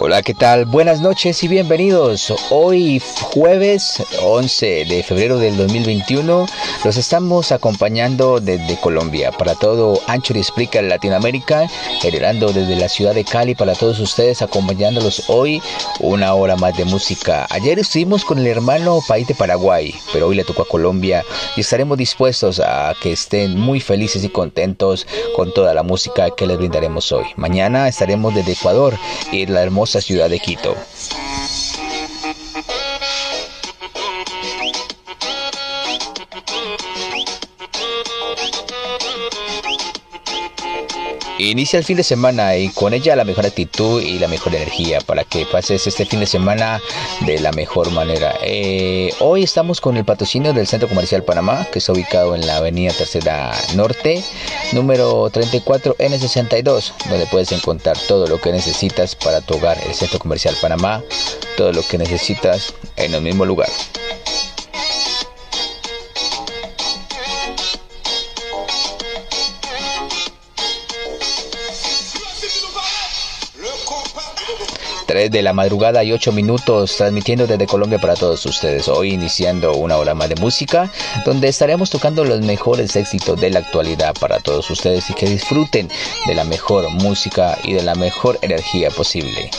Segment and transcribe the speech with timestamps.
[0.00, 0.64] Hola, ¿qué tal?
[0.64, 2.32] Buenas noches y bienvenidos.
[2.50, 6.46] Hoy jueves 11 de febrero del 2021
[6.84, 11.66] los estamos acompañando desde Colombia para todo Ancho y Explica Latinoamérica,
[12.00, 15.60] generando desde la ciudad de Cali para todos ustedes acompañándolos hoy
[15.98, 17.48] una hora más de música.
[17.50, 21.24] Ayer estuvimos con el hermano país de Paraguay, pero hoy le tocó a Colombia
[21.56, 26.46] y estaremos dispuestos a que estén muy felices y contentos con toda la música que
[26.46, 27.24] les brindaremos hoy.
[27.34, 28.94] Mañana estaremos desde Ecuador
[29.32, 30.76] y la hermosa ciudad de Quito.
[41.40, 45.00] Inicia el fin de semana y con ella la mejor actitud y la mejor energía
[45.00, 46.80] para que pases este fin de semana
[47.26, 48.34] de la mejor manera.
[48.42, 52.56] Eh, hoy estamos con el patrocinio del Centro Comercial Panamá, que está ubicado en la
[52.56, 54.24] Avenida Tercera Norte,
[54.72, 59.78] número 34 N62, donde puedes encontrar todo lo que necesitas para tu hogar.
[59.86, 61.04] El Centro Comercial Panamá,
[61.56, 63.68] todo lo que necesitas en el mismo lugar.
[75.08, 78.88] 3 de la madrugada y 8 minutos transmitiendo desde Colombia para todos ustedes.
[78.88, 80.90] Hoy iniciando una hora más de música
[81.24, 85.88] donde estaremos tocando los mejores éxitos de la actualidad para todos ustedes y que disfruten
[86.26, 89.50] de la mejor música y de la mejor energía posible.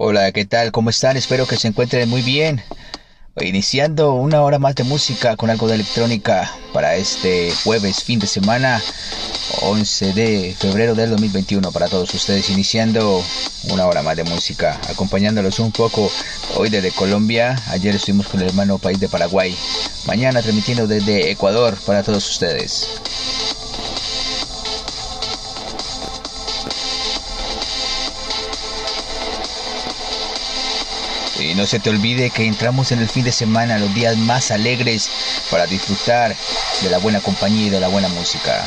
[0.00, 0.70] Hola, ¿qué tal?
[0.70, 1.16] ¿Cómo están?
[1.16, 2.62] Espero que se encuentren muy bien.
[3.40, 8.28] Iniciando una hora más de música con algo de electrónica para este jueves, fin de
[8.28, 8.80] semana,
[9.62, 12.48] 11 de febrero del 2021 para todos ustedes.
[12.48, 13.24] Iniciando
[13.70, 16.08] una hora más de música, acompañándolos un poco
[16.54, 17.60] hoy desde Colombia.
[17.66, 19.52] Ayer estuvimos con el hermano país de Paraguay.
[20.06, 22.86] Mañana transmitiendo desde Ecuador para todos ustedes.
[31.48, 34.50] Y no se te olvide que entramos en el fin de semana, los días más
[34.50, 35.10] alegres
[35.50, 36.36] para disfrutar
[36.82, 38.66] de la buena compañía y de la buena música.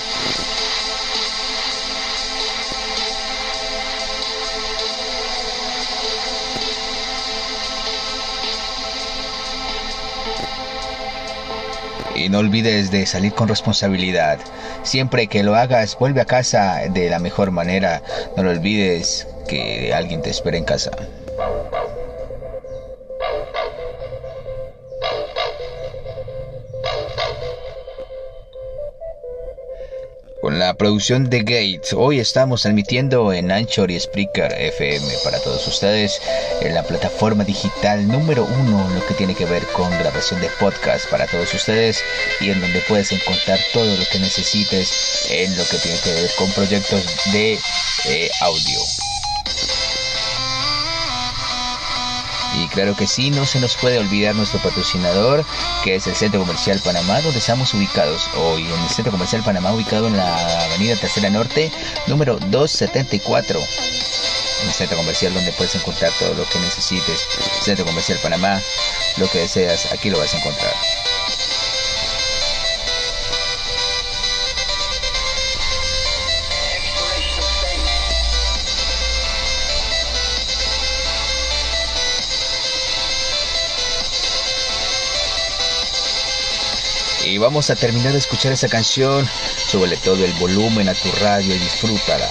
[12.16, 14.40] Y no olvides de salir con responsabilidad.
[14.82, 18.02] Siempre que lo hagas, vuelve a casa de la mejor manera.
[18.36, 20.90] No lo olvides que alguien te espera en casa.
[30.42, 31.94] Con la producción de Gates.
[31.94, 36.20] Hoy estamos transmitiendo en Anchor y Spreaker FM para todos ustedes
[36.62, 41.10] en la plataforma digital número uno, lo que tiene que ver con grabación de podcast
[41.10, 42.04] para todos ustedes
[42.42, 46.30] y en donde puedes encontrar todo lo que necesites en lo que tiene que ver
[46.38, 47.60] con proyectos de
[48.06, 48.80] eh, audio.
[52.74, 55.46] Claro que sí, no se nos puede olvidar nuestro patrocinador,
[55.84, 59.74] que es el Centro Comercial Panamá, donde estamos ubicados hoy en el Centro Comercial Panamá,
[59.74, 61.70] ubicado en la Avenida Tercera Norte,
[62.08, 63.60] número 274.
[64.64, 67.28] Un centro comercial donde puedes encontrar todo lo que necesites.
[67.62, 68.62] Centro Comercial Panamá,
[69.18, 71.01] lo que deseas, aquí lo vas a encontrar.
[87.26, 89.28] Y vamos a terminar de escuchar esa canción.
[89.68, 92.30] Súbele todo el volumen a tu radio y disfrútala.